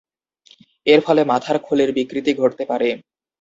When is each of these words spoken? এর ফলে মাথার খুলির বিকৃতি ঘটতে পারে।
এর 0.87 0.99
ফলে 1.05 1.21
মাথার 1.25 1.57
খুলির 1.59 1.89
বিকৃতি 1.97 2.31
ঘটতে 2.33 2.63
পারে। 2.65 2.89